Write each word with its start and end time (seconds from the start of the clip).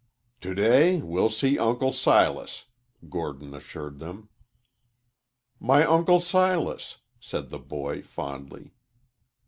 "To 0.39 0.55
day 0.55 0.99
we'll 1.03 1.29
see 1.29 1.59
Uncle 1.59 1.93
Silas," 1.93 2.65
Gordon 3.07 3.53
assured 3.53 3.99
them. 3.99 4.29
"My 5.59 5.83
Uncle 5.83 6.19
Silas!" 6.21 6.97
said 7.19 7.51
the 7.51 7.59
boy, 7.59 8.01
fondly. 8.01 8.71